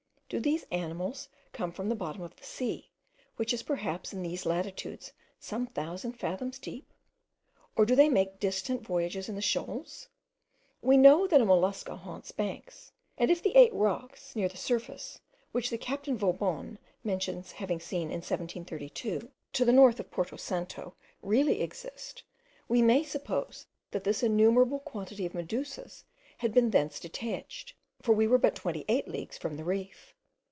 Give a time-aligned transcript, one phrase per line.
[0.33, 2.89] Do these animals come from the bottom of the sea,
[3.35, 6.93] which is perhaps in these latitudes some thousand fathoms deep?
[7.75, 10.07] or do they make distant voyages in shoals?
[10.81, 15.19] We know that the mollusca haunt banks; and if the eight rocks, near the surface,
[15.51, 21.61] which captain Vobonne mentions having seen in 1732, to the north of Porto Santo, really
[21.61, 22.23] exist,
[22.69, 26.05] we may suppose that this innumerable quantity of medusas
[26.37, 30.13] had been thence detached; for we were but 28 leagues from the reef.